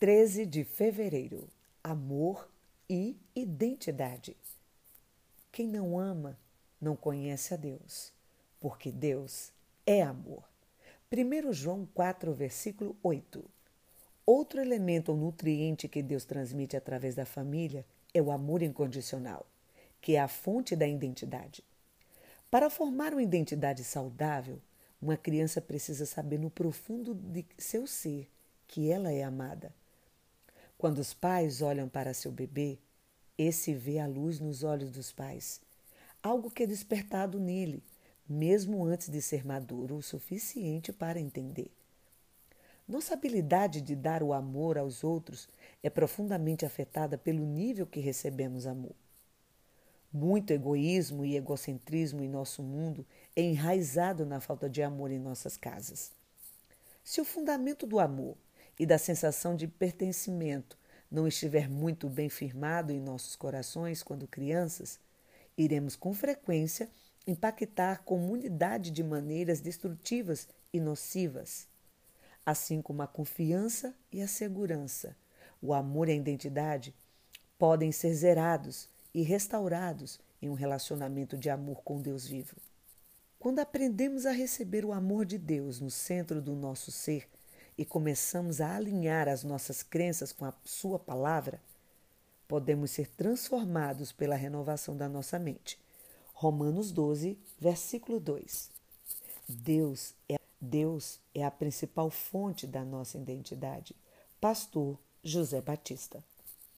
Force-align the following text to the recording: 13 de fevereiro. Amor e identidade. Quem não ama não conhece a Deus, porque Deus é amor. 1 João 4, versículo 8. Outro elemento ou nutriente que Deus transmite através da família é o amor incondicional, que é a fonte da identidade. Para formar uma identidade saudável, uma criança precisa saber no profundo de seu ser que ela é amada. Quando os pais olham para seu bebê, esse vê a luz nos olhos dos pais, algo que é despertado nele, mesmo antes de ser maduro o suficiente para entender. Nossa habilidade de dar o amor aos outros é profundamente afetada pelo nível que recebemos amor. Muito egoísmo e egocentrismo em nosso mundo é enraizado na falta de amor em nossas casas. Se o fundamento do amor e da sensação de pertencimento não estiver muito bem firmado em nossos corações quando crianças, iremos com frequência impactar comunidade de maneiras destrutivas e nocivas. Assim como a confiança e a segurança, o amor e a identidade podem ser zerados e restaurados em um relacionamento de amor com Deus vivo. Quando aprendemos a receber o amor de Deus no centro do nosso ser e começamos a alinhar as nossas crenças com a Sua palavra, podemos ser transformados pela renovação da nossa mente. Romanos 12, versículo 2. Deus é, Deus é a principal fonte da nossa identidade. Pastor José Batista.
13 0.00 0.46
de 0.46 0.62
fevereiro. 0.62 1.48
Amor 1.82 2.48
e 2.88 3.16
identidade. 3.34 4.36
Quem 5.50 5.66
não 5.66 5.98
ama 5.98 6.38
não 6.80 6.94
conhece 6.94 7.52
a 7.52 7.56
Deus, 7.56 8.12
porque 8.60 8.92
Deus 8.92 9.50
é 9.84 10.00
amor. 10.00 10.44
1 11.12 11.52
João 11.52 11.84
4, 11.94 12.32
versículo 12.32 12.96
8. 13.02 13.44
Outro 14.24 14.60
elemento 14.60 15.10
ou 15.10 15.18
nutriente 15.18 15.88
que 15.88 16.00
Deus 16.00 16.24
transmite 16.24 16.76
através 16.76 17.16
da 17.16 17.26
família 17.26 17.84
é 18.14 18.22
o 18.22 18.30
amor 18.30 18.62
incondicional, 18.62 19.44
que 20.00 20.14
é 20.14 20.20
a 20.20 20.28
fonte 20.28 20.76
da 20.76 20.86
identidade. 20.86 21.64
Para 22.48 22.70
formar 22.70 23.12
uma 23.12 23.22
identidade 23.22 23.82
saudável, 23.82 24.60
uma 25.02 25.16
criança 25.16 25.60
precisa 25.60 26.06
saber 26.06 26.38
no 26.38 26.50
profundo 26.50 27.16
de 27.16 27.44
seu 27.58 27.84
ser 27.84 28.30
que 28.68 28.92
ela 28.92 29.10
é 29.10 29.24
amada. 29.24 29.74
Quando 30.78 30.98
os 30.98 31.12
pais 31.12 31.60
olham 31.60 31.88
para 31.88 32.14
seu 32.14 32.30
bebê, 32.30 32.78
esse 33.36 33.74
vê 33.74 33.98
a 33.98 34.06
luz 34.06 34.38
nos 34.38 34.62
olhos 34.62 34.92
dos 34.92 35.10
pais, 35.10 35.60
algo 36.22 36.52
que 36.52 36.62
é 36.62 36.66
despertado 36.66 37.40
nele, 37.40 37.82
mesmo 38.28 38.84
antes 38.84 39.10
de 39.10 39.20
ser 39.20 39.44
maduro 39.44 39.96
o 39.96 40.02
suficiente 40.02 40.92
para 40.92 41.18
entender. 41.18 41.68
Nossa 42.86 43.14
habilidade 43.14 43.80
de 43.80 43.96
dar 43.96 44.22
o 44.22 44.32
amor 44.32 44.78
aos 44.78 45.02
outros 45.02 45.48
é 45.82 45.90
profundamente 45.90 46.64
afetada 46.64 47.18
pelo 47.18 47.44
nível 47.44 47.84
que 47.84 47.98
recebemos 47.98 48.64
amor. 48.64 48.94
Muito 50.12 50.52
egoísmo 50.52 51.24
e 51.24 51.36
egocentrismo 51.36 52.22
em 52.22 52.28
nosso 52.28 52.62
mundo 52.62 53.04
é 53.34 53.42
enraizado 53.42 54.24
na 54.24 54.40
falta 54.40 54.70
de 54.70 54.80
amor 54.80 55.10
em 55.10 55.18
nossas 55.18 55.56
casas. 55.56 56.12
Se 57.02 57.20
o 57.20 57.24
fundamento 57.24 57.84
do 57.84 57.98
amor 57.98 58.36
e 58.78 58.86
da 58.86 58.98
sensação 58.98 59.56
de 59.56 59.66
pertencimento 59.66 60.78
não 61.10 61.26
estiver 61.26 61.68
muito 61.68 62.08
bem 62.08 62.28
firmado 62.28 62.92
em 62.92 63.00
nossos 63.00 63.34
corações 63.34 64.02
quando 64.02 64.28
crianças, 64.28 65.00
iremos 65.56 65.96
com 65.96 66.12
frequência 66.12 66.88
impactar 67.26 68.04
comunidade 68.04 68.90
de 68.90 69.02
maneiras 69.02 69.60
destrutivas 69.60 70.48
e 70.72 70.80
nocivas. 70.80 71.66
Assim 72.44 72.80
como 72.80 73.02
a 73.02 73.06
confiança 73.06 73.94
e 74.10 74.22
a 74.22 74.28
segurança, 74.28 75.14
o 75.60 75.74
amor 75.74 76.08
e 76.08 76.12
a 76.12 76.14
identidade 76.14 76.94
podem 77.58 77.92
ser 77.92 78.14
zerados 78.14 78.88
e 79.12 79.22
restaurados 79.22 80.18
em 80.40 80.48
um 80.48 80.54
relacionamento 80.54 81.36
de 81.36 81.50
amor 81.50 81.82
com 81.82 82.00
Deus 82.00 82.26
vivo. 82.26 82.56
Quando 83.38 83.58
aprendemos 83.58 84.24
a 84.24 84.30
receber 84.30 84.84
o 84.84 84.92
amor 84.92 85.26
de 85.26 85.36
Deus 85.36 85.80
no 85.80 85.90
centro 85.90 86.40
do 86.40 86.54
nosso 86.54 86.90
ser 86.90 87.28
e 87.78 87.84
começamos 87.84 88.60
a 88.60 88.74
alinhar 88.74 89.28
as 89.28 89.44
nossas 89.44 89.84
crenças 89.84 90.32
com 90.32 90.44
a 90.44 90.52
Sua 90.64 90.98
palavra, 90.98 91.62
podemos 92.48 92.90
ser 92.90 93.08
transformados 93.10 94.10
pela 94.10 94.34
renovação 94.34 94.96
da 94.96 95.08
nossa 95.08 95.38
mente. 95.38 95.78
Romanos 96.34 96.90
12, 96.90 97.38
versículo 97.60 98.18
2. 98.18 98.70
Deus 99.48 100.14
é, 100.28 100.38
Deus 100.60 101.20
é 101.34 101.44
a 101.44 101.50
principal 101.50 102.10
fonte 102.10 102.66
da 102.66 102.84
nossa 102.84 103.16
identidade. 103.16 103.94
Pastor 104.40 104.98
José 105.22 105.60
Batista. 105.60 106.22